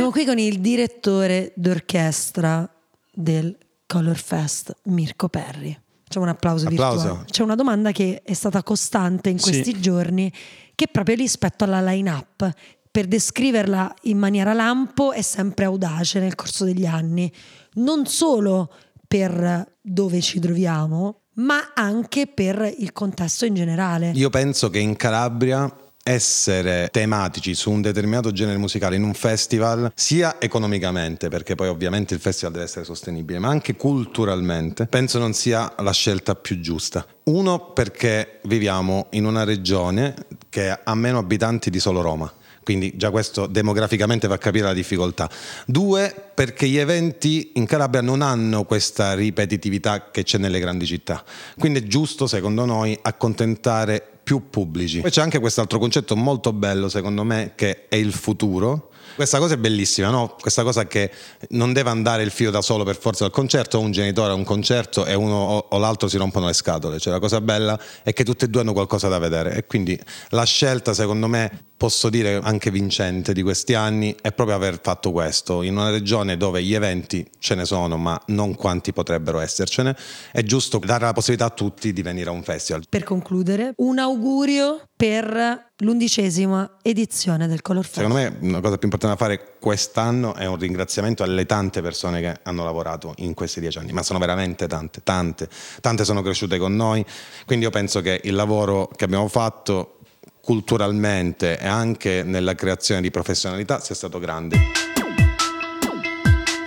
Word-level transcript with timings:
siamo 0.00 0.14
qui 0.14 0.24
con 0.24 0.38
il 0.38 0.60
direttore 0.60 1.52
d'orchestra 1.56 2.66
del 3.12 3.54
Color 3.86 4.16
Fest, 4.16 4.74
Mirko 4.84 5.28
Perri. 5.28 5.78
Facciamo 6.04 6.24
un 6.24 6.30
applauso, 6.30 6.68
Applauso. 6.68 7.00
virtuale. 7.02 7.24
C'è 7.30 7.42
una 7.42 7.54
domanda 7.54 7.92
che 7.92 8.22
è 8.24 8.32
stata 8.32 8.62
costante 8.62 9.28
in 9.28 9.38
Sì. 9.38 9.50
questi 9.50 9.78
giorni, 9.78 10.32
che 10.74 10.88
proprio 10.90 11.16
rispetto 11.16 11.64
alla 11.64 11.82
line-up, 11.82 12.50
per 12.90 13.06
descriverla 13.08 13.94
in 14.04 14.16
maniera 14.16 14.54
lampo, 14.54 15.12
è 15.12 15.20
sempre 15.20 15.66
audace 15.66 16.18
nel 16.18 16.34
corso 16.34 16.64
degli 16.64 16.86
anni. 16.86 17.30
Non 17.74 18.06
solo 18.06 18.72
per 19.06 19.76
dove 19.82 20.22
ci 20.22 20.40
troviamo, 20.40 21.24
ma 21.34 21.72
anche 21.74 22.26
per 22.26 22.72
il 22.78 22.92
contesto 22.94 23.44
in 23.44 23.52
generale. 23.54 24.12
Io 24.14 24.30
penso 24.30 24.70
che 24.70 24.78
in 24.78 24.96
Calabria 24.96 25.70
essere 26.02 26.88
tematici 26.90 27.54
su 27.54 27.70
un 27.70 27.82
determinato 27.82 28.32
genere 28.32 28.58
musicale 28.58 28.96
in 28.96 29.02
un 29.02 29.14
festival, 29.14 29.92
sia 29.94 30.36
economicamente, 30.40 31.28
perché 31.28 31.54
poi 31.54 31.68
ovviamente 31.68 32.14
il 32.14 32.20
festival 32.20 32.52
deve 32.52 32.64
essere 32.64 32.84
sostenibile, 32.84 33.38
ma 33.38 33.48
anche 33.48 33.76
culturalmente, 33.76 34.86
penso 34.86 35.18
non 35.18 35.32
sia 35.32 35.72
la 35.78 35.92
scelta 35.92 36.34
più 36.34 36.60
giusta. 36.60 37.06
Uno 37.24 37.72
perché 37.72 38.40
viviamo 38.44 39.06
in 39.10 39.24
una 39.24 39.44
regione 39.44 40.14
che 40.48 40.70
ha 40.70 40.94
meno 40.94 41.18
abitanti 41.18 41.70
di 41.70 41.78
solo 41.78 42.00
Roma. 42.00 42.32
Quindi 42.62 42.96
già 42.96 43.10
questo 43.10 43.46
demograficamente 43.46 44.28
va 44.28 44.34
a 44.34 44.38
capire 44.38 44.66
la 44.66 44.74
difficoltà. 44.74 45.28
Due, 45.66 46.14
perché 46.34 46.68
gli 46.68 46.76
eventi 46.76 47.52
in 47.54 47.66
Calabria 47.66 48.02
non 48.02 48.22
hanno 48.22 48.64
questa 48.64 49.14
ripetitività 49.14 50.10
che 50.10 50.22
c'è 50.22 50.38
nelle 50.38 50.60
grandi 50.60 50.86
città. 50.86 51.24
Quindi 51.58 51.80
è 51.80 51.82
giusto, 51.84 52.26
secondo 52.26 52.64
noi, 52.66 52.96
accontentare 53.00 54.19
più 54.30 54.48
pubblici. 54.48 55.00
Poi 55.00 55.10
c'è 55.10 55.22
anche 55.22 55.40
quest'altro 55.40 55.80
concetto 55.80 56.14
molto 56.14 56.52
bello, 56.52 56.88
secondo 56.88 57.24
me, 57.24 57.54
che 57.56 57.88
è 57.88 57.96
il 57.96 58.12
futuro. 58.12 58.90
Questa 59.16 59.38
cosa 59.38 59.54
è 59.54 59.56
bellissima, 59.56 60.08
no? 60.08 60.36
Questa 60.40 60.62
cosa 60.62 60.86
che 60.86 61.10
non 61.48 61.72
deve 61.72 61.90
andare 61.90 62.22
il 62.22 62.30
figlio 62.30 62.52
da 62.52 62.62
solo 62.62 62.84
per 62.84 62.96
forza 62.96 63.24
al 63.24 63.32
concerto, 63.32 63.78
o 63.78 63.80
un 63.80 63.90
genitore 63.90 64.30
a 64.30 64.34
un 64.34 64.44
concerto 64.44 65.04
e 65.04 65.14
uno 65.14 65.66
o, 65.68 65.78
l'altro 65.78 66.06
si 66.06 66.16
rompono 66.16 66.46
le 66.46 66.52
scatole. 66.52 67.00
Cioè 67.00 67.12
la 67.12 67.18
cosa 67.18 67.40
bella 67.40 67.76
è 68.04 68.12
che 68.12 68.22
tutti 68.22 68.44
e 68.44 68.48
due 68.48 68.60
hanno 68.60 68.72
qualcosa 68.72 69.08
da 69.08 69.18
vedere 69.18 69.56
e 69.56 69.66
quindi 69.66 70.00
la 70.28 70.44
scelta, 70.44 70.94
secondo 70.94 71.26
me, 71.26 71.64
posso 71.80 72.10
dire 72.10 72.38
anche 72.42 72.70
vincente 72.70 73.32
di 73.32 73.40
questi 73.40 73.72
anni, 73.72 74.14
è 74.20 74.32
proprio 74.32 74.54
aver 74.54 74.80
fatto 74.82 75.12
questo. 75.12 75.62
In 75.62 75.78
una 75.78 75.88
regione 75.88 76.36
dove 76.36 76.62
gli 76.62 76.74
eventi 76.74 77.26
ce 77.38 77.54
ne 77.54 77.64
sono, 77.64 77.96
ma 77.96 78.20
non 78.26 78.54
quanti 78.54 78.92
potrebbero 78.92 79.38
essercene, 79.38 79.96
è 80.30 80.42
giusto 80.42 80.76
dare 80.76 81.06
la 81.06 81.14
possibilità 81.14 81.46
a 81.46 81.54
tutti 81.54 81.94
di 81.94 82.02
venire 82.02 82.28
a 82.28 82.32
un 82.32 82.42
festival. 82.42 82.84
Per 82.86 83.02
concludere, 83.02 83.72
un 83.76 83.98
augurio 83.98 84.82
per 84.94 85.70
l'undicesima 85.78 86.76
edizione 86.82 87.46
del 87.46 87.62
Color 87.62 87.84
Fest. 87.84 87.96
Secondo 87.96 88.16
me 88.16 88.36
una 88.40 88.60
cosa 88.60 88.76
più 88.76 88.86
importante 88.86 89.16
da 89.16 89.16
fare 89.16 89.54
quest'anno 89.58 90.34
è 90.34 90.44
un 90.44 90.58
ringraziamento 90.58 91.22
alle 91.22 91.46
tante 91.46 91.80
persone 91.80 92.20
che 92.20 92.40
hanno 92.42 92.62
lavorato 92.62 93.14
in 93.20 93.32
questi 93.32 93.58
dieci 93.58 93.78
anni, 93.78 93.92
ma 93.92 94.02
sono 94.02 94.18
veramente 94.18 94.66
tante, 94.66 95.00
tante, 95.02 95.48
tante 95.80 96.04
sono 96.04 96.20
cresciute 96.20 96.58
con 96.58 96.76
noi, 96.76 97.02
quindi 97.46 97.64
io 97.64 97.70
penso 97.70 98.02
che 98.02 98.20
il 98.24 98.34
lavoro 98.34 98.90
che 98.94 99.04
abbiamo 99.04 99.28
fatto 99.28 99.99
culturalmente 100.40 101.58
e 101.58 101.66
anche 101.66 102.22
nella 102.22 102.54
creazione 102.54 103.00
di 103.00 103.10
professionalità 103.10 103.80
sia 103.80 103.94
stato 103.94 104.18
grande. 104.18 104.58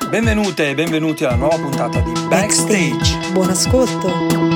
Benvenute 0.09 0.69
e 0.69 0.75
benvenuti 0.75 1.25
alla 1.25 1.35
nuova 1.35 1.57
puntata 1.57 1.99
di 2.01 2.11
Backstage. 2.27 3.31
Buon 3.31 3.49
ascolto. 3.49 4.52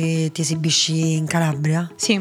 Che 0.00 0.30
ti 0.32 0.40
esibisci 0.40 1.16
in 1.16 1.26
Calabria? 1.26 1.90
Sì, 1.94 2.20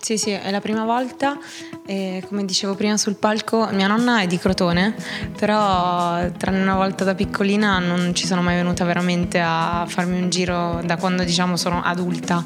sì, 0.00 0.16
sì, 0.16 0.30
è 0.30 0.50
la 0.50 0.60
prima 0.60 0.84
volta. 0.84 1.38
E 1.86 2.22
come 2.26 2.44
dicevo 2.44 2.74
prima 2.74 2.96
sul 2.96 3.16
palco, 3.16 3.68
mia 3.72 3.86
nonna 3.86 4.22
è 4.22 4.26
di 4.26 4.38
Crotone, 4.38 4.94
però 5.36 6.30
tranne 6.36 6.62
una 6.62 6.76
volta 6.76 7.04
da 7.04 7.14
piccolina 7.14 7.78
non 7.78 8.14
ci 8.14 8.26
sono 8.26 8.42
mai 8.42 8.56
venuta 8.56 8.84
veramente 8.84 9.40
a 9.40 9.84
farmi 9.86 10.20
un 10.20 10.30
giro 10.30 10.80
da 10.84 10.96
quando 10.96 11.24
diciamo 11.24 11.56
sono 11.56 11.82
adulta. 11.82 12.42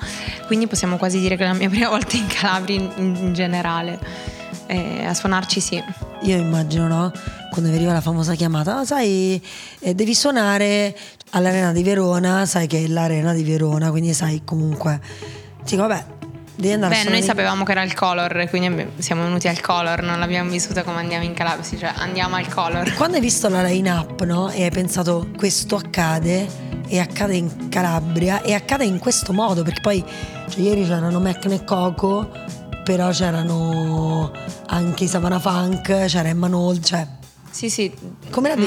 Quindi 0.47 0.67
possiamo 0.67 0.97
quasi 0.97 1.21
dire 1.21 1.37
che 1.37 1.45
è 1.45 1.47
la 1.47 1.55
mia 1.55 1.69
prima 1.71 1.89
volta 1.89 2.17
in 2.17 2.27
Calabria 2.27 2.77
in, 2.77 3.17
in 3.19 3.33
generale. 3.33 4.34
E 4.67 5.05
a 5.05 5.15
suonarci 5.15 5.61
sì. 5.61 5.83
Io 6.23 6.37
immagino, 6.37 6.87
no? 6.89 7.13
Quando 7.51 7.71
veniva 7.71 7.93
la 7.93 8.01
famosa 8.01 8.35
chiamata, 8.35 8.79
"Ah, 8.79 8.85
sai, 8.85 9.41
eh, 9.81 9.95
devi 9.95 10.15
suonare 10.15 10.97
all'Arena 11.31 11.73
di 11.73 11.83
Verona, 11.83 12.47
sai 12.47 12.67
che 12.67 12.85
è 12.85 12.87
l'Arena 12.87 13.33
di 13.33 13.45
Verona, 13.45 13.91
quindi 13.91 14.13
sai 14.15 14.43
comunque. 14.45 15.01
Dico, 15.65 15.83
vabbè, 15.87 16.05
devi 16.57 16.73
andare 16.73 16.95
a 16.95 16.97
Beh, 16.97 17.03
suonare. 17.03 17.11
noi 17.11 17.23
sapevamo 17.23 17.65
che 17.65 17.73
era 17.73 17.83
il 17.83 17.95
color, 17.95 18.47
quindi 18.49 18.87
siamo 18.99 19.23
venuti 19.25 19.49
al 19.49 19.61
color, 19.61 20.03
non 20.03 20.19
l'abbiamo 20.19 20.51
vissuta 20.51 20.83
come 20.83 20.99
andiamo 20.99 21.25
in 21.25 21.35
Calabria, 21.35 21.65
cioè 21.79 21.93
andiamo 21.97 22.37
al 22.37 22.49
color. 22.49 22.95
Quando 22.95 23.17
hai 23.17 23.23
visto 23.23 23.49
la 23.49 23.63
line-up, 23.63 24.23
no? 24.25 24.51
E 24.51 24.65
hai 24.65 24.71
pensato, 24.71 25.29
questo 25.37 25.77
accade, 25.77 26.47
e 26.87 26.99
accade 26.99 27.35
in 27.37 27.69
Calabria, 27.69 28.43
e 28.43 28.55
accade 28.55 28.85
in 28.85 28.99
questo 28.99 29.33
modo, 29.33 29.63
perché 29.63 29.81
poi, 29.81 30.05
cioè, 30.49 30.61
ieri 30.61 30.83
c'erano 30.87 31.19
Mac 31.21 31.45
e 31.47 31.65
Coco, 31.65 32.31
però 32.84 33.11
c'erano 33.11 34.31
anche 34.67 35.05
i 35.05 35.09
Savana 35.09 35.41
Funk, 35.41 36.05
c'era 36.05 36.28
Emma 36.28 36.47
Nold, 36.47 36.84
cioè... 36.84 37.06
Sì, 37.50 37.71
sì, 37.71 37.93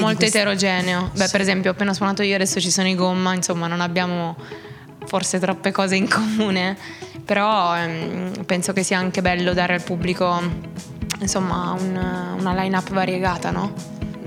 molto 0.00 0.16
questa- 0.18 0.38
eterogeneo. 0.38 1.10
Beh, 1.14 1.24
Sì. 1.26 1.30
per 1.30 1.40
esempio, 1.40 1.70
ho 1.70 1.74
appena 1.74 1.94
suonato 1.94 2.22
io, 2.22 2.34
adesso 2.34 2.58
ci 2.60 2.70
sono 2.70 2.88
i 2.88 2.94
gomma, 2.94 3.34
insomma, 3.34 3.66
non 3.66 3.80
abbiamo 3.80 4.34
forse 5.06 5.38
troppe 5.38 5.70
cose 5.72 5.94
in 5.96 6.08
comune, 6.08 6.76
però 7.24 7.76
ehm, 7.76 8.44
penso 8.44 8.72
che 8.72 8.82
sia 8.82 8.98
anche 8.98 9.20
bello 9.22 9.52
dare 9.54 9.74
al 9.74 9.82
pubblico, 9.82 10.40
insomma, 11.20 11.76
un- 11.78 12.36
una 12.38 12.54
line-up 12.62 12.90
variegata, 12.92 13.50
no? 13.50 13.72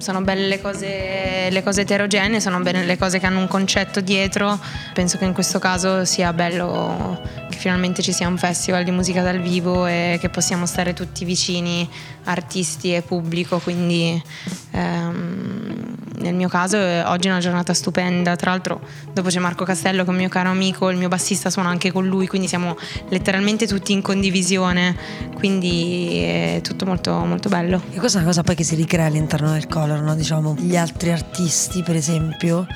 Sono 0.01 0.21
belle 0.21 0.47
le 0.47 0.59
cose, 0.59 1.49
le 1.51 1.63
cose 1.63 1.81
eterogenee, 1.81 2.39
sono 2.39 2.59
belle 2.59 2.83
le 2.83 2.97
cose 2.97 3.19
che 3.19 3.27
hanno 3.27 3.39
un 3.39 3.47
concetto 3.47 4.01
dietro. 4.01 4.59
Penso 4.93 5.19
che 5.19 5.25
in 5.25 5.33
questo 5.33 5.59
caso 5.59 6.05
sia 6.05 6.33
bello 6.33 7.21
che 7.49 7.57
finalmente 7.57 8.01
ci 8.01 8.11
sia 8.11 8.27
un 8.27 8.37
festival 8.37 8.83
di 8.83 8.89
musica 8.89 9.21
dal 9.21 9.39
vivo 9.39 9.85
e 9.85 10.17
che 10.19 10.29
possiamo 10.29 10.65
stare 10.65 10.93
tutti 10.93 11.23
vicini, 11.23 11.87
artisti 12.23 12.95
e 12.95 13.03
pubblico. 13.03 13.59
Quindi 13.59 14.21
ehm, 14.71 15.60
nel 16.21 16.35
mio 16.35 16.47
caso 16.47 16.77
oggi 16.77 17.27
è 17.27 17.31
una 17.31 17.39
giornata 17.39 17.73
stupenda. 17.73 18.35
Tra 18.35 18.51
l'altro 18.51 18.81
dopo 19.11 19.29
c'è 19.29 19.39
Marco 19.39 19.65
Castello 19.65 20.03
che 20.03 20.09
è 20.09 20.11
un 20.11 20.17
mio 20.17 20.29
caro 20.29 20.49
amico, 20.49 20.89
il 20.89 20.97
mio 20.97 21.07
bassista 21.07 21.49
suona 21.49 21.69
anche 21.69 21.91
con 21.91 22.07
lui, 22.07 22.27
quindi 22.27 22.47
siamo 22.47 22.77
letteralmente 23.09 23.67
tutti 23.67 23.91
in 23.91 24.01
condivisione. 24.01 24.95
Quindi 25.35 26.19
è 26.19 26.59
tutto 26.63 26.85
molto, 26.85 27.13
molto 27.25 27.49
bello. 27.49 27.81
E 27.91 27.97
questa 27.97 28.19
è 28.19 28.21
una 28.21 28.29
cosa 28.29 28.43
poi 28.43 28.55
che 28.55 28.63
si 28.63 28.75
ricrea 28.75 29.07
all'interno 29.07 29.51
del 29.51 29.67
color, 29.67 30.01
no? 30.01 30.15
Diciamo, 30.15 30.55
gli 30.57 30.77
altri 30.77 31.11
artisti, 31.11 31.83
per 31.83 31.95
esempio, 31.95 32.67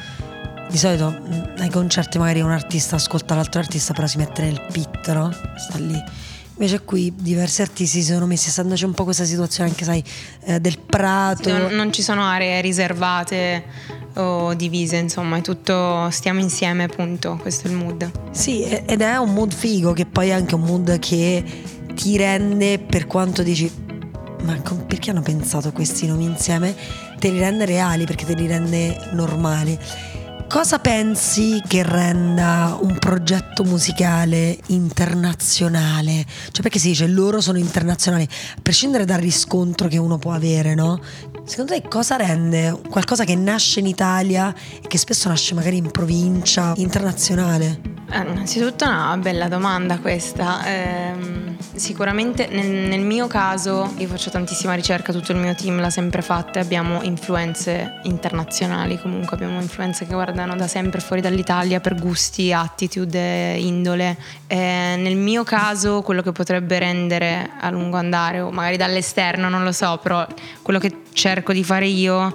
di 0.70 0.78
solito 0.78 1.10
mh, 1.10 1.54
ai 1.60 1.70
concerti 1.70 2.18
magari 2.18 2.42
un 2.42 2.52
artista 2.52 2.96
ascolta 2.96 3.36
l'altro 3.36 3.62
artista, 3.62 3.94
però 3.94 4.08
si 4.08 4.18
mette 4.18 4.42
nel 4.42 4.62
pit, 4.72 5.14
no? 5.14 5.32
Sta 5.56 5.78
lì. 5.78 6.04
Invece 6.58 6.82
qui 6.82 7.14
diversi 7.14 7.62
artisti 7.62 8.02
si 8.02 8.14
sono 8.14 8.26
messi, 8.26 8.48
essendoci 8.48 8.86
un 8.86 8.94
po' 8.94 9.04
questa 9.04 9.26
situazione 9.26 9.70
anche, 9.70 9.84
sai, 9.84 10.02
eh, 10.46 10.62
del 10.62 10.80
prato. 10.80 11.50
Non, 11.50 11.74
non 11.74 11.92
ci 11.92 12.02
sono 12.02 12.24
aree 12.24 12.62
riservate 12.62 13.64
o 14.14 14.54
divise, 14.54 14.96
insomma, 14.96 15.36
è 15.38 15.42
tutto 15.42 16.10
stiamo 16.12 16.40
insieme, 16.40 16.86
appunto. 16.86 17.38
Questo 17.42 17.68
è 17.68 17.72
il 17.72 17.76
mood. 17.76 18.10
Sì, 18.32 18.64
ed 18.64 19.02
è 19.02 19.18
un 19.18 19.34
mood 19.34 19.54
figo 19.54 19.92
che 19.92 20.06
poi 20.06 20.30
è 20.30 20.32
anche 20.32 20.56
un 20.56 20.62
mood 20.62 20.98
che 21.00 21.44
ti 21.94 22.16
rende, 22.16 22.80
per 22.80 23.06
quanto 23.06 23.44
dici, 23.44 23.70
ma 24.44 24.56
com- 24.62 24.86
perché 24.86 25.10
hanno 25.10 25.22
pensato 25.22 25.74
questi 25.74 26.08
nomi 26.08 26.24
insieme? 26.24 26.74
Te 27.20 27.32
li 27.32 27.40
rende 27.40 27.66
reali, 27.66 28.06
perché 28.06 28.24
te 28.24 28.34
li 28.34 28.48
rende 28.48 29.10
normali. 29.12 29.78
Cosa 30.48 30.80
pensi 30.80 31.62
che 31.68 31.84
renda 31.84 32.78
un 32.80 32.98
progetto 33.00 33.64
musicale 33.64 34.58
internazionale? 34.68 36.24
Cioè 36.52 36.62
perché 36.62 36.80
si 36.80 36.90
dice 36.90 37.08
loro 37.08 37.42
sono 37.42 37.58
internazionali, 37.58 38.24
a 38.24 38.60
prescindere 38.62 39.06
dal 39.06 39.20
riscontro 39.20 39.88
che 39.88 39.98
uno 39.98 40.18
può 40.18 40.32
avere, 40.32 40.74
no? 40.76 41.02
Secondo 41.44 41.74
te 41.74 41.88
cosa 41.88 42.16
rende 42.16 42.80
qualcosa 42.90 43.26
che 43.26 43.36
nasce 43.36 43.80
in 43.80 43.88
Italia 43.88 44.54
e 44.82 44.88
che 44.88 44.98
spesso 44.98 45.28
nasce 45.28 45.56
magari 45.56 45.78
in 45.78 45.92
provincia 45.92 46.74
internazionale? 46.78 47.94
Eh, 48.12 48.20
innanzitutto 48.20 48.86
una 48.86 49.18
bella 49.18 49.48
domanda 49.48 50.00
questa. 50.00 50.66
Ehm, 50.66 51.58
sicuramente 51.74 52.48
nel, 52.48 52.88
nel, 52.88 53.02
mio 53.02 53.28
caso, 53.28 53.92
io 53.98 54.08
faccio 54.08 54.30
tantissima 54.30 54.74
ricerca, 54.74 55.12
tutto 55.12 55.32
il 55.32 55.40
mio 55.40 55.56
team 55.56 55.80
l'ha 55.80 55.90
sempre 55.90 56.22
fatta 56.22 56.60
abbiamo 56.60 57.02
influenze 57.02 58.00
internazionali, 58.04 59.00
comunque 59.00 59.36
abbiamo 59.36 59.60
influenze 59.60 60.06
che 60.06 60.14
guardano 60.14 60.35
da 60.36 60.68
sempre 60.68 61.00
fuori 61.00 61.22
dall'Italia 61.22 61.80
per 61.80 61.96
gusti, 61.96 62.52
attitude, 62.52 63.56
indole. 63.56 64.18
E 64.48 64.96
nel 64.98 65.16
mio 65.16 65.44
caso 65.44 66.02
quello 66.02 66.22
che 66.22 66.32
potrebbe 66.32 66.78
rendere 66.78 67.52
a 67.60 67.70
lungo 67.70 67.98
andare, 67.98 68.42
o 68.42 68.52
magari 68.52 68.78
dall'esterno, 68.78 69.50
non 69.50 69.64
lo 69.64 69.72
so, 69.72 70.00
però 70.02 70.26
quello 70.62 70.80
che 70.80 71.04
cerco 71.14 71.54
di 71.54 71.64
fare 71.64 71.88
io 71.88 72.34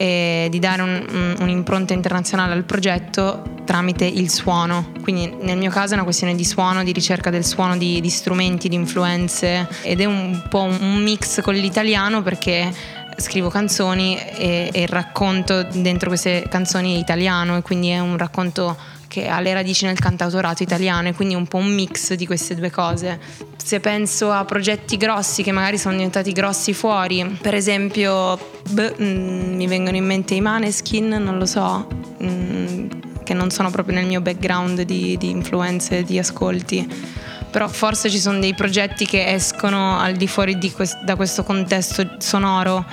e 0.00 0.48
di 0.50 0.58
dare 0.58 0.80
un, 0.80 1.36
un'impronta 1.40 1.92
internazionale 1.92 2.54
al 2.54 2.64
progetto 2.64 3.42
tramite 3.66 4.06
il 4.06 4.30
suono. 4.30 4.92
Quindi 5.02 5.30
nel 5.42 5.58
mio 5.58 5.70
caso 5.70 5.90
è 5.90 5.94
una 5.94 6.04
questione 6.04 6.34
di 6.34 6.44
suono, 6.44 6.82
di 6.82 6.92
ricerca 6.92 7.28
del 7.28 7.44
suono, 7.44 7.76
di, 7.76 8.00
di 8.00 8.08
strumenti, 8.08 8.70
di 8.70 8.76
influenze 8.76 9.68
ed 9.82 10.00
è 10.00 10.06
un 10.06 10.42
po' 10.48 10.62
un 10.62 11.02
mix 11.02 11.42
con 11.42 11.54
l'italiano 11.54 12.22
perché 12.22 12.72
scrivo 13.20 13.48
canzoni 13.48 14.18
e, 14.18 14.70
e 14.72 14.86
racconto 14.86 15.62
dentro 15.62 16.08
queste 16.08 16.46
canzoni 16.48 16.96
è 16.96 16.98
italiano 16.98 17.56
e 17.56 17.62
quindi 17.62 17.88
è 17.88 17.98
un 17.98 18.16
racconto 18.16 18.76
che 19.10 19.26
ha 19.26 19.40
le 19.40 19.52
radici 19.52 19.86
nel 19.86 19.98
cantautorato 19.98 20.62
italiano 20.62 21.08
e 21.08 21.14
quindi 21.14 21.34
un 21.34 21.46
po' 21.46 21.56
un 21.56 21.74
mix 21.74 22.14
di 22.14 22.26
queste 22.26 22.54
due 22.54 22.70
cose. 22.70 23.18
Se 23.56 23.80
penso 23.80 24.30
a 24.30 24.44
progetti 24.44 24.96
grossi 24.96 25.42
che 25.42 25.50
magari 25.50 25.78
sono 25.78 25.94
diventati 25.94 26.30
grossi 26.30 26.72
fuori, 26.72 27.38
per 27.42 27.54
esempio 27.54 28.38
beh, 28.70 28.94
mm, 29.00 29.56
mi 29.56 29.66
vengono 29.66 29.96
in 29.96 30.04
mente 30.04 30.34
i 30.34 30.40
Maneskin, 30.40 31.08
non 31.08 31.38
lo 31.38 31.46
so, 31.46 31.88
mm, 32.22 32.88
che 33.24 33.34
non 33.34 33.50
sono 33.50 33.70
proprio 33.70 33.96
nel 33.96 34.06
mio 34.06 34.20
background 34.20 34.82
di, 34.82 35.16
di 35.18 35.30
influenze, 35.30 36.04
di 36.04 36.16
ascolti 36.16 37.18
però 37.50 37.68
forse 37.68 38.08
ci 38.08 38.18
sono 38.18 38.38
dei 38.38 38.54
progetti 38.54 39.06
che 39.06 39.32
escono 39.32 39.98
al 39.98 40.14
di 40.14 40.26
fuori 40.26 40.58
di 40.58 40.70
quest- 40.70 41.02
da 41.02 41.16
questo 41.16 41.42
contesto 41.42 42.16
sonoro 42.18 42.84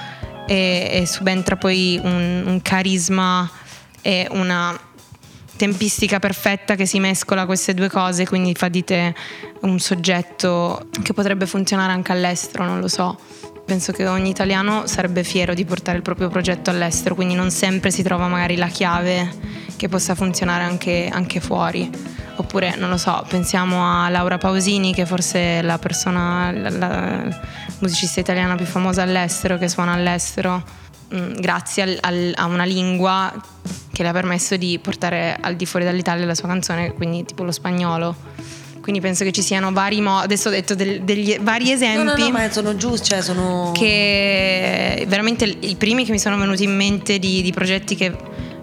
e, 0.48 0.89
e 0.92 1.06
subentra 1.06 1.56
poi 1.56 2.00
un, 2.01 2.44
un, 2.45 2.62
carisma 2.62 3.50
e 4.01 4.27
una 4.31 4.77
tempistica 5.57 6.19
perfetta 6.19 6.75
che 6.75 6.86
si 6.86 7.00
mescola 7.00 7.45
queste 7.45 7.74
due 7.74 7.89
cose, 7.89 8.25
quindi 8.25 8.54
fa 8.54 8.69
di 8.69 8.83
te 8.83 9.13
un 9.62 9.80
soggetto 9.80 10.88
che 11.01 11.13
potrebbe 11.13 11.45
funzionare 11.45 11.92
anche 11.92 12.12
all'estero, 12.12 12.63
non 12.63 12.80
lo 12.80 12.88
so. 12.88 13.19
Penso 13.65 13.92
che 13.92 14.07
ogni 14.07 14.30
italiano 14.30 14.88
sarebbe 14.88 15.25
fiero 15.25 15.53
di 15.53 15.65
portare 15.65 15.98
il 15.98 16.03
proprio 16.03 16.30
progetto 16.30 16.69
all'estero, 16.69 17.15
quindi 17.15 17.36
non 17.36 17.51
sempre 17.51 17.92
si 17.92 18.01
trova 18.01 18.27
magari 18.27 18.56
la 18.56 18.68
chiave 18.68 19.30
che 19.75 19.89
possa 19.89 20.15
funzionare 20.15 20.63
anche, 20.63 21.10
anche 21.12 21.42
fuori. 21.42 22.16
Oppure, 22.39 22.75
non 22.78 22.89
lo 22.89 22.98
so, 22.98 23.25
pensiamo 23.28 23.84
a 23.84 24.10
Laura 24.10 24.38
Pausini, 24.38 24.94
che 24.94 25.06
forse 25.06 25.60
è 25.60 25.62
la 25.62 25.78
persona, 25.78 26.51
la, 26.51 26.69
la 26.69 27.42
musicista 27.80 28.19
italiana 28.19 28.56
più 28.56 28.66
famosa 28.66 29.01
all'estero, 29.01 29.57
che 29.57 29.68
suona 29.68 29.94
all'estero 29.94 30.63
Mm, 31.16 31.36
grazie 31.39 31.84
al, 31.84 31.98
al, 32.01 32.34
a 32.36 32.45
una 32.45 32.66
lingua 32.66 33.34
che 33.94 34.04
le 34.04 34.10
ha 34.10 34.12
permesso 34.12 34.57
di 34.57 34.78
portare 34.78 35.38
al 35.39 35.56
di 35.56 35.66
fuori 35.66 35.86
dall'Italia 35.86 36.25
la 36.25 36.36
sua 36.36 36.50
canzone, 36.50 36.94
quindi 36.94 37.24
tipo 37.24 37.44
lo 37.44 37.51
spagnolo. 37.51 38.16
Quindi 38.81 39.01
penso 39.01 39.24
che 39.24 39.31
ci 39.31 39.42
siano 39.42 39.72
vari 39.72 40.00
modi, 40.01 40.25
adesso 40.25 40.48
ho 40.48 40.51
detto 40.51 40.74
del, 40.75 41.01
degli 41.04 41.38
vari 41.39 41.72
esempi. 41.72 42.04
No, 42.04 42.16
no, 42.16 42.18
no, 42.18 42.31
ma 42.31 42.50
sono 42.51 42.75
giusti, 42.75 43.10
cioè 43.10 43.22
sono... 43.22 43.72
Che 43.74 45.06
veramente 45.07 45.44
i 45.45 45.75
primi 45.75 46.06
che 46.06 46.12
mi 46.12 46.19
sono 46.19 46.38
venuti 46.38 46.63
in 46.63 46.75
mente 46.75 47.19
di, 47.19 47.42
di 47.42 47.51
progetti 47.51 47.95
che, 47.95 48.16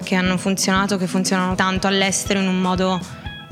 che 0.02 0.14
hanno 0.14 0.38
funzionato, 0.38 0.96
che 0.96 1.06
funzionano 1.06 1.54
tanto 1.54 1.86
all'estero 1.86 2.40
in 2.40 2.48
un 2.48 2.58
modo 2.60 2.98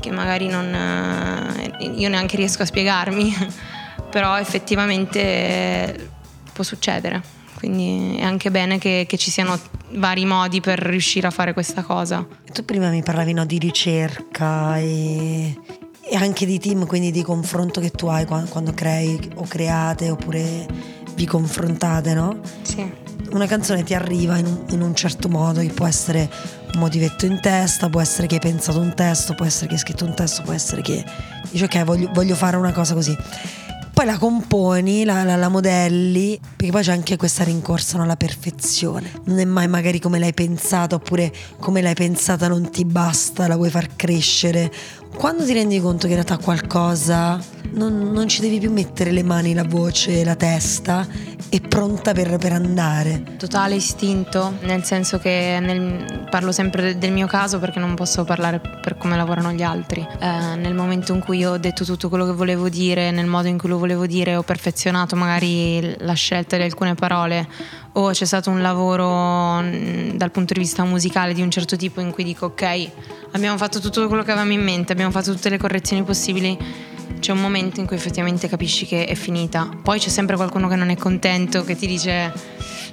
che 0.02 0.10
magari 0.10 0.48
non... 0.48 0.74
Eh, 0.74 1.86
io 1.86 2.08
neanche 2.08 2.36
riesco 2.36 2.62
a 2.62 2.66
spiegarmi, 2.66 3.32
però 4.10 4.36
effettivamente 4.38 6.10
può 6.52 6.64
succedere 6.64 7.40
quindi 7.62 8.16
è 8.18 8.24
anche 8.24 8.50
bene 8.50 8.78
che, 8.78 9.04
che, 9.08 9.16
ci 9.16 9.30
siano 9.30 9.56
vari 9.92 10.24
modi 10.24 10.60
per 10.60 10.80
riuscire 10.80 11.28
a 11.28 11.30
fare 11.30 11.52
questa 11.52 11.82
cosa. 11.82 12.26
Tu 12.52 12.64
prima 12.64 12.90
mi 12.90 13.04
parlavi 13.04 13.32
no, 13.32 13.46
di 13.46 13.58
ricerca 13.58 14.78
e, 14.78 15.56
e, 16.00 16.16
anche 16.16 16.44
di 16.44 16.58
team, 16.58 16.86
quindi 16.86 17.12
di 17.12 17.22
confronto 17.22 17.80
che 17.80 17.90
tu 17.90 18.08
hai 18.08 18.26
quando, 18.26 18.50
quando 18.50 18.72
crei 18.72 19.30
o 19.36 19.44
create 19.44 20.10
oppure 20.10 20.66
vi 21.14 21.24
confrontate, 21.24 22.14
no? 22.14 22.40
Sì. 22.62 23.01
Una 23.30 23.46
canzone 23.46 23.82
ti 23.82 23.94
arriva 23.94 24.36
in 24.36 24.46
un, 24.46 24.64
in 24.70 24.82
un 24.82 24.94
certo 24.94 25.28
modo, 25.28 25.60
che 25.60 25.68
può 25.68 25.86
essere 25.86 26.30
un 26.74 26.80
motivetto 26.80 27.24
in 27.26 27.40
testa, 27.40 27.88
può 27.88 28.00
essere 28.00 28.26
che 28.26 28.34
hai 28.34 28.40
pensato 28.40 28.78
un 28.78 28.94
testo, 28.94 29.34
può 29.34 29.46
essere 29.46 29.68
che 29.68 29.74
hai 29.74 29.80
scritto 29.80 30.04
un 30.04 30.14
testo, 30.14 30.42
può 30.42 30.52
essere 30.52 30.82
che 30.82 31.04
dici 31.50 31.64
ok 31.64 31.84
voglio, 31.84 32.10
voglio 32.12 32.34
fare 32.34 32.56
una 32.56 32.72
cosa 32.72 32.94
così 32.94 33.16
poi 33.92 34.06
la 34.06 34.16
componi, 34.16 35.04
la, 35.04 35.22
la, 35.22 35.36
la, 35.36 35.48
modelli, 35.48 36.40
perché 36.56 36.72
poi 36.72 36.82
c'è 36.82 36.92
anche 36.92 37.16
questa 37.16 37.44
rincorsa 37.44 38.00
alla 38.00 38.16
perfezione. 38.16 39.12
Non 39.26 39.38
è 39.38 39.44
mai 39.44 39.68
magari 39.68 40.00
come 40.00 40.18
l'hai 40.18 40.32
pensata, 40.32 40.94
oppure 40.94 41.30
come 41.60 41.82
l'hai 41.82 41.94
pensata 41.94 42.48
non 42.48 42.70
ti 42.70 42.86
basta, 42.86 43.46
la 43.46 43.54
vuoi 43.54 43.68
far 43.68 43.94
crescere. 43.94 44.72
Quando 45.14 45.44
ti 45.44 45.52
rendi 45.52 45.80
conto 45.80 46.06
che 46.06 46.14
in 46.14 46.24
realtà 46.24 46.38
qualcosa 46.42 47.38
non, 47.72 48.10
non 48.12 48.28
ci 48.28 48.40
devi 48.40 48.58
più 48.58 48.72
mettere 48.72 49.12
le 49.12 49.22
mani, 49.22 49.54
la 49.54 49.64
voce, 49.64 50.24
la 50.24 50.34
testa, 50.34 51.06
è 51.48 51.60
pronta 51.60 52.12
per, 52.12 52.38
per 52.38 52.52
andare. 52.52 53.22
Totale 53.36 53.74
istinto, 53.74 54.54
nel 54.62 54.84
senso 54.84 55.18
che 55.18 55.58
nel, 55.60 56.26
parlo 56.30 56.50
sempre 56.50 56.98
del 56.98 57.12
mio 57.12 57.26
caso 57.26 57.58
perché 57.58 57.78
non 57.78 57.94
posso 57.94 58.24
parlare 58.24 58.58
per 58.60 58.96
come 58.96 59.16
lavorano 59.16 59.52
gli 59.52 59.62
altri. 59.62 60.00
Eh, 60.00 60.56
nel 60.56 60.74
momento 60.74 61.12
in 61.12 61.20
cui 61.20 61.44
ho 61.44 61.58
detto 61.58 61.84
tutto 61.84 62.08
quello 62.08 62.24
che 62.24 62.32
volevo 62.32 62.68
dire, 62.68 63.10
nel 63.10 63.26
modo 63.26 63.48
in 63.48 63.58
cui 63.58 63.68
lo 63.68 63.78
volevo 63.78 64.06
dire, 64.06 64.34
ho 64.36 64.42
perfezionato 64.42 65.14
magari 65.14 65.94
la 65.98 66.14
scelta 66.14 66.56
di 66.56 66.62
alcune 66.62 66.94
parole 66.94 67.46
o 67.92 68.10
c'è 68.10 68.24
stato 68.24 68.50
un 68.50 68.60
lavoro 68.62 69.60
mm, 69.62 70.10
dal 70.10 70.30
punto 70.30 70.54
di 70.54 70.60
vista 70.60 70.84
musicale 70.84 71.34
di 71.34 71.42
un 71.42 71.50
certo 71.50 71.76
tipo 71.76 72.00
in 72.00 72.10
cui 72.10 72.24
dico 72.24 72.46
ok, 72.46 72.90
abbiamo 73.32 73.56
fatto 73.56 73.80
tutto 73.80 74.06
quello 74.08 74.22
che 74.22 74.30
avevamo 74.30 74.52
in 74.52 74.62
mente, 74.62 74.92
abbiamo 74.92 75.10
fatto 75.10 75.32
tutte 75.32 75.48
le 75.48 75.58
correzioni 75.58 76.02
possibili 76.02 76.56
c'è 77.22 77.30
un 77.30 77.40
momento 77.40 77.78
in 77.78 77.86
cui 77.86 77.94
effettivamente 77.94 78.48
capisci 78.48 78.84
che 78.84 79.06
è 79.06 79.14
finita. 79.14 79.68
Poi 79.80 80.00
c'è 80.00 80.08
sempre 80.08 80.34
qualcuno 80.34 80.66
che 80.66 80.74
non 80.74 80.90
è 80.90 80.96
contento, 80.96 81.62
che 81.62 81.76
ti 81.76 81.86
dice 81.86 82.32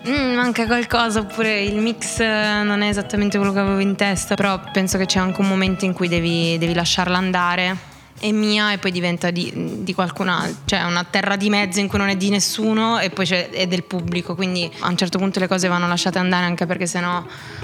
mm, 0.07 0.35
manca 0.35 0.67
qualcosa 0.67 1.21
oppure 1.21 1.63
il 1.63 1.77
mix 1.77 2.19
non 2.19 2.81
è 2.81 2.89
esattamente 2.89 3.37
quello 3.37 3.51
che 3.51 3.59
avevo 3.59 3.79
in 3.79 3.95
testa, 3.95 4.35
però 4.35 4.61
penso 4.71 4.99
che 4.99 5.07
c'è 5.07 5.19
anche 5.19 5.41
un 5.41 5.47
momento 5.47 5.85
in 5.85 5.93
cui 5.93 6.07
devi, 6.07 6.57
devi 6.59 6.75
lasciarla 6.75 7.17
andare 7.17 7.88
è 8.19 8.31
mia 8.31 8.73
e 8.73 8.77
poi 8.77 8.91
diventa 8.91 9.31
di, 9.31 9.51
di 9.83 9.93
qualcun 9.93 10.27
altro, 10.27 10.57
cioè 10.65 10.83
una 10.83 11.03
terra 11.03 11.35
di 11.35 11.49
mezzo 11.49 11.79
in 11.79 11.87
cui 11.87 11.97
non 11.97 12.09
è 12.09 12.17
di 12.17 12.29
nessuno 12.29 12.99
e 12.99 13.09
poi 13.09 13.27
è 13.27 13.65
del 13.67 13.83
pubblico, 13.83 14.35
quindi 14.35 14.69
a 14.79 14.89
un 14.89 14.97
certo 14.97 15.17
punto 15.17 15.39
le 15.39 15.47
cose 15.47 15.67
vanno 15.67 15.87
lasciate 15.87 16.19
andare 16.19 16.45
anche 16.45 16.65
perché 16.65 16.85
sennò 16.85 17.23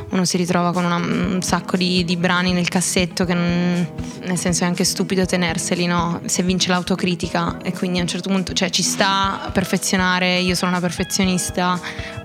uno 0.09 0.25
si 0.25 0.37
ritrova 0.37 0.71
con 0.71 0.85
una, 0.85 0.95
un 0.95 1.41
sacco 1.41 1.75
di, 1.77 2.03
di, 2.05 2.15
brani 2.15 2.53
nel 2.53 2.69
cassetto 2.69 3.25
che 3.25 3.33
non, 3.33 3.87
nel 4.23 4.37
senso 4.37 4.63
è 4.63 4.67
anche 4.67 4.83
stupido 4.83 5.25
tenerseli, 5.25 5.85
no? 5.85 6.21
Se 6.25 6.41
vince 6.43 6.69
l'autocritica 6.69 7.57
e 7.61 7.73
quindi 7.73 7.99
a 7.99 8.01
un 8.01 8.07
certo 8.07 8.29
punto, 8.29 8.53
cioè 8.53 8.69
ci 8.69 8.83
sta 8.83 9.43
a 9.45 9.51
perfezionare, 9.51 10.39
io 10.39 10.55
sono 10.55 10.71
una 10.71 10.79
perfezionista, 10.79 11.79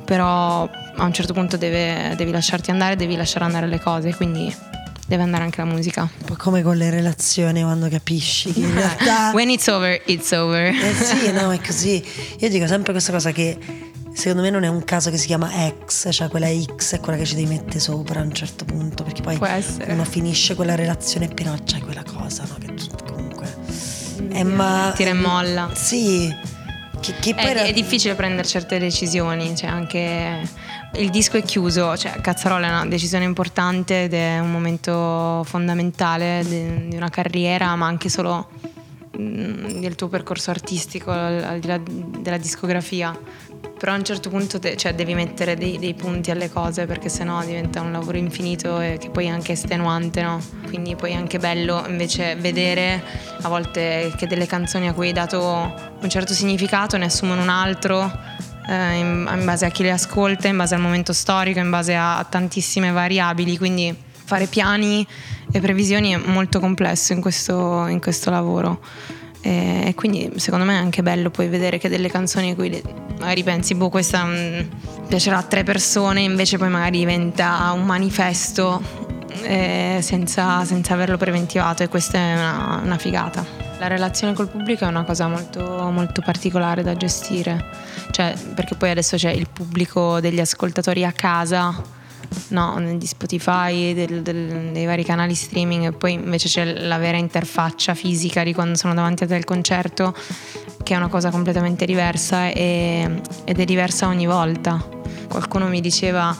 però 0.04 0.68
a 0.96 1.04
un 1.04 1.12
certo 1.12 1.32
punto 1.32 1.56
deve, 1.56 2.14
devi 2.16 2.30
lasciarti 2.30 2.70
andare, 2.70 2.96
devi 2.96 3.16
lasciare 3.16 3.44
andare 3.44 3.66
le 3.66 3.80
cose, 3.80 4.14
quindi 4.14 4.54
deve 5.10 5.24
andare 5.24 5.42
anche 5.42 5.60
la 5.60 5.66
musica. 5.66 6.02
Un 6.02 6.24
po' 6.24 6.36
come 6.36 6.62
con 6.62 6.76
le 6.76 6.88
relazioni 6.88 7.62
quando 7.62 7.88
capisci 7.88 8.52
che 8.52 8.60
in 8.60 8.72
realtà... 8.78 9.32
When 9.32 9.50
it's 9.50 9.66
over, 9.66 10.00
it's 10.06 10.30
over. 10.30 10.72
Eh 10.72 10.94
sì, 10.94 11.32
no, 11.32 11.50
è 11.50 11.60
così. 11.60 12.02
Io 12.38 12.48
dico 12.48 12.68
sempre 12.68 12.92
questa 12.92 13.10
cosa 13.10 13.32
che 13.32 13.58
secondo 14.12 14.42
me 14.42 14.50
non 14.50 14.62
è 14.62 14.68
un 14.68 14.84
caso 14.84 15.10
che 15.10 15.16
si 15.16 15.26
chiama 15.26 15.66
ex, 15.66 16.10
cioè 16.12 16.28
quella 16.28 16.46
X 16.48 16.94
è 16.94 17.00
quella 17.00 17.18
che 17.18 17.24
ci 17.24 17.34
devi 17.34 17.48
mettere 17.48 17.80
sopra 17.80 18.20
a 18.20 18.22
un 18.22 18.32
certo 18.32 18.64
punto, 18.64 19.02
perché 19.02 19.20
poi 19.20 19.36
uno 19.88 20.04
finisce 20.04 20.54
quella 20.54 20.76
relazione 20.76 21.28
e 21.28 21.34
però 21.34 21.56
c'è 21.64 21.80
quella 21.80 22.04
cosa, 22.04 22.44
no? 22.48 22.56
Che 22.60 22.72
comunque... 23.04 23.52
È 24.30 24.44
ma... 24.44 24.92
Tira 24.94 25.10
e 25.10 25.14
molla. 25.14 25.70
Sì. 25.74 26.32
Che, 27.00 27.14
che 27.18 27.34
è, 27.34 27.46
era... 27.46 27.62
è 27.62 27.72
difficile 27.72 28.14
prendere 28.14 28.46
certe 28.46 28.78
decisioni, 28.78 29.56
cioè 29.56 29.70
anche 29.70 30.48
il 30.94 31.10
disco 31.10 31.36
è 31.36 31.42
chiuso, 31.42 31.96
cioè 31.96 32.20
Cazzarola 32.20 32.66
è 32.66 32.70
una 32.70 32.86
decisione 32.86 33.24
importante 33.24 34.04
ed 34.04 34.14
è 34.14 34.38
un 34.40 34.50
momento 34.50 35.44
fondamentale 35.44 36.44
di, 36.44 36.96
una 36.96 37.08
carriera, 37.08 37.74
ma 37.76 37.86
anche 37.86 38.08
solo 38.08 38.48
mm, 39.18 39.80
del 39.80 39.94
tuo 39.94 40.08
percorso 40.08 40.50
artistico, 40.50 41.10
al 41.12 41.58
di 41.60 41.66
là 41.68 41.80
della 41.84 42.38
discografia. 42.38 43.16
Però 43.78 43.92
a 43.92 43.96
un 43.96 44.04
certo 44.04 44.28
punto 44.28 44.58
te, 44.58 44.76
cioè, 44.76 44.94
devi 44.94 45.14
mettere 45.14 45.56
dei, 45.56 45.78
dei, 45.78 45.94
punti 45.94 46.30
alle 46.30 46.50
cose 46.50 46.84
perché 46.84 47.08
sennò 47.08 47.42
diventa 47.42 47.80
un 47.80 47.92
lavoro 47.92 48.18
infinito 48.18 48.78
e 48.78 48.98
che 48.98 49.08
poi 49.08 49.24
è 49.26 49.28
anche 49.28 49.52
estenuante, 49.52 50.20
no? 50.22 50.38
Quindi 50.66 50.96
poi 50.96 51.12
è 51.12 51.14
anche 51.14 51.38
bello 51.38 51.82
invece 51.86 52.36
vedere 52.36 53.02
a 53.40 53.48
volte 53.48 54.12
che 54.18 54.26
delle 54.26 54.46
canzoni 54.46 54.86
a 54.86 54.92
cui 54.92 55.06
hai 55.06 55.12
dato 55.14 55.38
un 55.98 56.10
certo 56.10 56.34
significato 56.34 56.98
ne 56.98 57.06
assumono 57.06 57.40
un 57.40 57.48
altro 57.48 58.12
eh, 58.70 58.98
in, 58.98 59.28
in, 59.36 59.44
base 59.44 59.66
a 59.66 59.70
chi 59.70 59.82
le 59.82 59.90
ascolta, 59.90 60.46
in 60.46 60.56
base 60.56 60.76
al 60.76 60.80
momento 60.80 61.12
storico, 61.12 61.58
in 61.58 61.70
base 61.70 61.96
a, 61.96 62.24
tantissime 62.28 62.92
variabili, 62.92 63.58
quindi 63.58 63.94
fare 64.24 64.46
piani 64.46 65.04
e 65.50 65.60
previsioni 65.60 66.12
è 66.12 66.16
molto 66.16 66.60
complesso 66.60 67.12
in 67.12 67.20
questo, 67.20 67.86
in 67.88 68.00
questo 68.00 68.30
lavoro. 68.30 68.80
E, 69.42 69.92
quindi 69.96 70.30
secondo 70.36 70.64
me 70.64 70.74
è 70.74 70.78
anche 70.78 71.02
bello 71.02 71.30
poi 71.30 71.48
vedere 71.48 71.78
che 71.78 71.88
delle 71.88 72.10
canzoni 72.10 72.50
a 72.50 72.54
cui 72.54 72.70
le- 72.70 72.82
magari 73.18 73.42
pensi, 73.42 73.74
boh, 73.74 73.88
questa 73.88 74.24
mm, 74.24 74.60
piacerà 75.08 75.38
a 75.38 75.42
tre 75.42 75.64
persone, 75.64 76.20
invece 76.20 76.56
poi 76.56 76.68
magari 76.68 76.98
diventa 76.98 77.72
un 77.74 77.84
manifesto 77.84 78.80
eh, 79.42 79.98
senza, 80.00 80.64
senza 80.64 80.94
averlo 80.94 81.16
preventivato 81.16 81.82
e 81.82 81.88
questa 81.88 82.18
è 82.18 82.34
una, 82.34 82.80
una 82.84 82.98
figata. 82.98 83.69
La 83.80 83.86
relazione 83.86 84.34
col 84.34 84.48
pubblico 84.48 84.84
è 84.84 84.88
una 84.88 85.04
cosa 85.04 85.26
molto, 85.26 85.62
molto 85.90 86.20
particolare 86.20 86.82
da 86.82 86.94
gestire, 86.94 87.64
cioè, 88.10 88.34
perché 88.54 88.74
poi 88.74 88.90
adesso 88.90 89.16
c'è 89.16 89.30
il 89.30 89.48
pubblico 89.50 90.20
degli 90.20 90.38
ascoltatori 90.38 91.02
a 91.02 91.12
casa 91.12 91.74
no, 92.48 92.78
di 92.98 93.06
Spotify, 93.06 93.94
del- 93.94 94.20
del- 94.20 94.70
dei 94.72 94.84
vari 94.84 95.02
canali 95.02 95.34
streaming 95.34 95.86
e 95.86 95.92
poi 95.92 96.12
invece 96.12 96.48
c'è 96.48 96.64
la 96.86 96.98
vera 96.98 97.16
interfaccia 97.16 97.94
fisica 97.94 98.42
di 98.44 98.52
quando 98.52 98.76
sono 98.76 98.92
davanti 98.92 99.24
a 99.24 99.26
te 99.26 99.34
al 99.36 99.44
concerto 99.44 100.14
che 100.82 100.92
è 100.92 100.96
una 100.98 101.08
cosa 101.08 101.30
completamente 101.30 101.86
diversa 101.86 102.48
e- 102.50 103.22
ed 103.44 103.58
è 103.58 103.64
diversa 103.64 104.08
ogni 104.08 104.26
volta. 104.26 104.78
Qualcuno 105.26 105.68
mi 105.68 105.80
diceva 105.80 106.36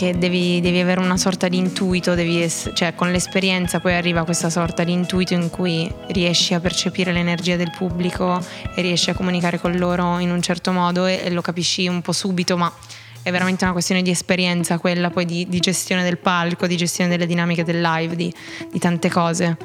che 0.00 0.16
devi, 0.16 0.62
devi 0.62 0.80
avere 0.80 0.98
una 0.98 1.18
sorta 1.18 1.46
di 1.46 1.58
intuito, 1.58 2.12
ess- 2.12 2.70
cioè 2.72 2.94
con 2.94 3.10
l'esperienza 3.10 3.80
poi 3.80 3.92
arriva 3.92 4.24
questa 4.24 4.48
sorta 4.48 4.82
di 4.82 4.92
intuito 4.92 5.34
in 5.34 5.50
cui 5.50 5.92
riesci 6.06 6.54
a 6.54 6.60
percepire 6.60 7.12
l'energia 7.12 7.56
del 7.56 7.70
pubblico 7.76 8.42
e 8.74 8.80
riesci 8.80 9.10
a 9.10 9.14
comunicare 9.14 9.60
con 9.60 9.76
loro 9.76 10.18
in 10.18 10.30
un 10.30 10.40
certo 10.40 10.72
modo 10.72 11.04
e, 11.04 11.20
e 11.22 11.30
lo 11.30 11.42
capisci 11.42 11.86
un 11.86 12.00
po' 12.00 12.12
subito, 12.12 12.56
ma 12.56 12.72
è 13.20 13.30
veramente 13.30 13.64
una 13.64 13.74
questione 13.74 14.00
di 14.00 14.08
esperienza 14.08 14.78
quella 14.78 15.10
poi 15.10 15.26
di, 15.26 15.46
di 15.46 15.58
gestione 15.60 16.02
del 16.02 16.16
palco, 16.16 16.66
di 16.66 16.78
gestione 16.78 17.10
delle 17.10 17.26
dinamiche 17.26 17.62
del 17.62 17.82
live, 17.82 18.16
di, 18.16 18.32
di 18.72 18.78
tante 18.78 19.10
cose. 19.10 19.58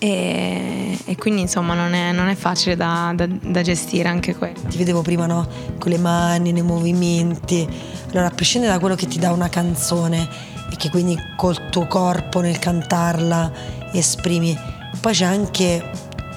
E, 0.00 0.96
e 1.04 1.16
quindi 1.16 1.40
insomma 1.40 1.74
non 1.74 1.92
è, 1.92 2.12
non 2.12 2.28
è 2.28 2.36
facile 2.36 2.76
da, 2.76 3.12
da- 3.12 3.26
da 3.26 3.62
gestire 3.62 4.08
anche 4.08 4.36
quello. 4.36 4.60
Ti 4.68 4.78
vedevo 4.78 5.02
prima, 5.02 5.26
no? 5.26 5.48
Con 5.80 5.90
le 5.90 5.98
mani, 5.98 6.52
nei 6.52 6.62
movimenti. 6.62 7.66
Allora, 8.10 8.26
a 8.26 8.30
prescindere 8.30 8.72
da 8.72 8.78
quello 8.78 8.94
che 8.94 9.06
ti 9.06 9.18
dà 9.18 9.32
una 9.32 9.48
canzone 9.48 10.28
e 10.70 10.76
che 10.76 10.90
quindi 10.90 11.16
col 11.36 11.68
tuo 11.70 11.86
corpo 11.86 12.40
nel 12.40 12.58
cantarla 12.58 13.52
esprimi, 13.92 14.58
poi 15.00 15.12
c'è 15.12 15.24
anche 15.24 15.90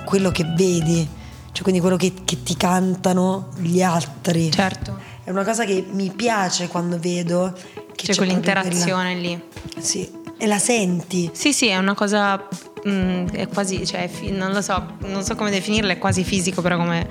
quello 0.06 0.32
che 0.32 0.44
vedi, 0.56 1.08
cioè 1.52 1.62
quindi 1.64 1.80
quello 1.80 1.96
che, 1.98 2.14
che 2.26 2.44
ti 2.44 2.56
cantano 2.58 3.50
gli 3.58 3.82
altri. 3.82 4.52
Certo, 4.52 4.98
È 5.24 5.30
una 5.30 5.44
cosa 5.44 5.64
che 5.66 5.86
mi 5.92 6.10
piace 6.10 6.68
quando 6.68 7.00
vedo 7.00 7.54
che 7.54 7.62
c'è 7.62 8.14
c'è 8.14 8.16
proprio 8.16 8.16
quell'interazione 8.16 9.16
lì. 9.16 9.42
quella- 9.72 9.86
Sì, 9.86 10.12
e 10.38 10.48
la 10.48 10.60
senti. 10.60 11.30
Sì, 11.34 11.54
sì, 11.54 11.68
è 11.68 11.78
una 11.78 11.94
cosa. 11.94 12.48
mm, 12.88 13.28
è 13.30 13.48
quasi. 13.48 13.86
Cioè, 13.86 14.10
non 14.32 14.52
lo 14.52 14.62
so, 14.62 14.98
non 15.06 15.24
so 15.24 15.36
come 15.36 15.52
definirla, 15.52 15.94
è 15.94 15.98
quasi 15.98 16.24
fisico, 16.24 16.62
però 16.62 16.78
come, 16.78 17.08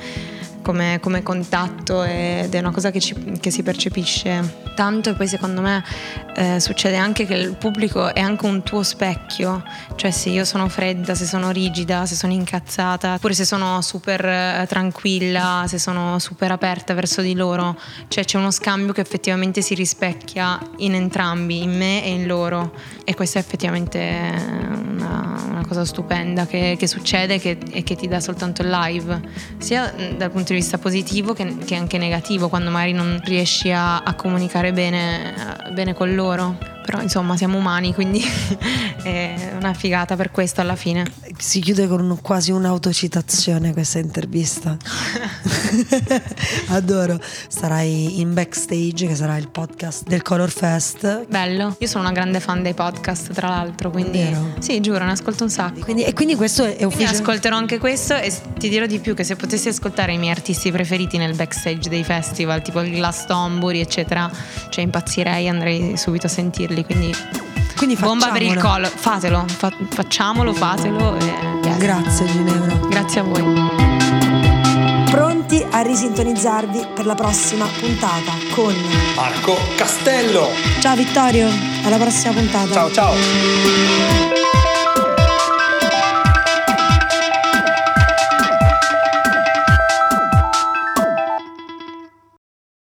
come- 0.62 0.99
come 1.00 1.23
contatto 1.23 2.02
ed 2.02 2.55
è 2.55 2.59
una 2.59 2.71
cosa 2.71 2.90
che, 2.90 3.00
ci- 3.00 3.38
che 3.40 3.50
si 3.50 3.62
percepisce 3.62 4.69
tanto. 4.75 5.11
E 5.11 5.14
poi 5.14 5.26
secondo 5.29 5.61
me 5.61 5.83
eh, 6.37 6.61
succede 6.61 6.97
anche 6.97 7.26
che 7.26 7.35
il 7.35 7.55
pubblico 7.57 8.14
è 8.14 8.21
anche 8.21 8.47
un 8.47 8.62
tuo 8.62 8.83
specchio. 8.83 9.62
Cioè, 9.97 10.11
se 10.11 10.31
io 10.31 10.45
sono 10.45 10.69
fredda, 10.69 11.14
se 11.14 11.25
sono 11.26 11.50
rigida, 11.50 12.07
se 12.07 12.14
sono 12.14 12.33
incazzata, 12.33 13.14
oppure 13.14 13.35
se 13.35 13.45
sono 13.45 13.81
super 13.83 14.25
eh, 14.25 14.67
tranquilla, 14.69 15.64
se 15.67 15.79
sono 15.79 16.19
super 16.19 16.50
aperta 16.52 16.95
verso 16.95 17.21
di 17.21 17.35
loro, 17.35 17.79
cioè 18.09 18.25
c'è 18.25 18.38
uno 18.38 18.50
scambio 18.50 18.93
che 18.93 19.00
effettivamente 19.00 19.61
si 19.62 19.75
rispecchia 19.75 20.59
in 20.79 20.95
entrambi, 20.95 21.62
in 21.62 21.76
me 21.76 22.05
e 22.05 22.11
in 22.11 22.26
loro. 22.26 22.73
E 23.05 23.14
questa 23.14 23.38
è 23.38 23.43
effettivamente 23.43 23.99
una, 23.99 25.40
una 25.49 25.64
cosa 25.67 25.85
stupenda 25.85 26.47
che, 26.47 26.76
che 26.79 26.87
succede 26.87 27.38
che- 27.38 27.59
e 27.71 27.83
che 27.83 27.97
ti 27.97 28.09
dà 28.09 28.21
soltanto 28.21 28.62
il 28.62 28.71
live, 28.71 29.21
sia 29.59 29.93
mh, 29.97 30.17
dal 30.17 30.31
punto 30.31 30.50
di 30.50 30.50
vista 30.54 30.78
positivo 30.78 31.33
che, 31.33 31.57
che 31.64 31.75
anche 31.75 31.99
negativo, 31.99 32.49
quando 32.49 32.71
magari 32.71 32.92
non 32.92 33.21
riesci 33.25 33.71
a, 33.71 33.99
a 33.99 34.14
comunicare 34.14 34.73
bene, 34.73 35.35
bene 35.73 35.95
con 35.95 36.14
loro. 36.14 36.57
Però 36.85 37.00
insomma 37.02 37.37
siamo 37.37 37.59
umani, 37.59 37.95
quindi 37.95 38.23
è 39.02 39.52
una 39.57 39.75
figata 39.75 40.16
per 40.16 40.30
questo 40.30 40.61
alla 40.61 40.76
fine. 40.76 41.04
Si 41.38 41.61
chiude 41.61 41.87
con 41.87 42.19
quasi 42.21 42.50
un'autocitazione 42.50 43.73
questa 43.73 43.99
intervista. 43.99 44.76
Adoro. 46.69 47.19
Sarai 47.49 48.21
in 48.21 48.35
backstage, 48.35 49.07
che 49.07 49.15
sarà 49.15 49.37
il 49.37 49.49
podcast 49.49 50.05
del 50.07 50.23
Color 50.23 50.50
Fest. 50.50 51.27
Bello. 51.29 51.77
Io 51.79 51.87
sono 51.87 52.05
una 52.05 52.12
grande 52.12 52.41
fan 52.41 52.62
dei 52.62 52.75
podcast, 52.75 53.33
tra 53.33 53.49
l'altro, 53.49 53.91
quindi 53.91 54.19
Vero? 54.19 54.55
sì, 54.59 54.81
giuro, 54.81 55.05
ne 55.05 55.12
ascolto 55.12 55.45
un 55.45 55.50
sacco. 55.50 55.81
Quindi- 55.81 56.05
e 56.05 56.12
quindi 56.12 56.35
questo 56.37 56.65
è 56.65 56.85
ufficiale. 56.85 57.17
ascolterò 57.17 57.57
anche 57.57 57.79
questo 57.79 58.15
e 58.17 58.33
ti 58.59 58.69
dirò 58.69 58.87
di 58.87 58.99
più 58.99 59.15
che 59.15 59.25
se 59.25 59.37
potessi 59.37 59.69
ascoltare 59.69 60.12
i 60.12 60.19
miei 60.19 60.33
artisti 60.33 60.71
preferiti 60.71 61.17
nel 61.19 61.35
backstage 61.35 61.89
dei 61.89 62.05
festival, 62.05 62.62
tipo 62.62 62.81
il 62.81 62.91
Glastonbury, 62.93 63.81
eccetera, 63.81 64.31
cioè 64.69 64.85
impazzirei, 64.85 65.49
andrei 65.49 65.97
subito 65.97 66.27
a 66.27 66.31
sentirli. 66.31 66.85
Quindi 66.85 67.15
Quindi 67.77 67.97
bomba 67.97 68.29
per 68.31 68.43
il 68.43 68.57
collo, 68.59 68.89
fatelo, 68.89 69.45
fa- 69.49 69.73
facciamolo, 69.91 70.53
fatelo. 70.53 71.17
e- 71.19 71.25
yes. 71.65 71.77
Grazie 71.79 72.27
Ginevra. 72.27 72.75
Grazie 72.89 73.21
a 73.21 73.23
voi. 73.25 74.29
Pronti 75.50 75.66
a 75.69 75.80
risintonizzarvi 75.80 76.87
per 76.95 77.07
la 77.07 77.16
prossima 77.16 77.66
puntata 77.66 78.35
con 78.52 78.73
Marco 79.16 79.57
Castello. 79.76 80.47
Ciao 80.78 80.95
Vittorio, 80.95 81.49
alla 81.83 81.97
prossima 81.97 82.33
puntata. 82.33 82.73
Ciao 82.73 82.92
ciao. 82.92 83.14